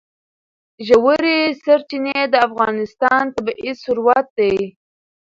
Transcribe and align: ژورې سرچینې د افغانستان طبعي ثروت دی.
ژورې 0.87 1.37
سرچینې 1.63 2.19
د 2.29 2.35
افغانستان 2.47 3.23
طبعي 3.35 3.71
ثروت 3.83 4.27
دی. 4.37 4.55